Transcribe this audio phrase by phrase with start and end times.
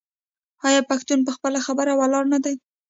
[0.67, 2.55] آیا پښتون په خپله خبره ولاړ نه دی؟